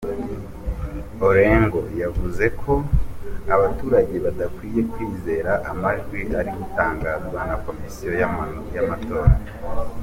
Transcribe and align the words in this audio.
Orengo 1.27 1.81
yavuze 2.03 2.45
ko 2.61 2.73
abaturage 3.55 4.15
badakwiye 4.25 4.81
kwizera 4.91 5.51
amajwi 5.71 6.19
ari 6.39 6.51
gutangazwa 6.59 7.39
na 7.49 7.55
Komisiyo 7.65 8.11
y’amatora. 8.77 9.31